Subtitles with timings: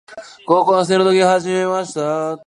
[0.47, 2.39] 高校生の時に始めました。